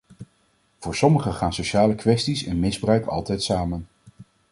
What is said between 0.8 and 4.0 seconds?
sommigen gaan sociale kwesties en misbruik altijd samen.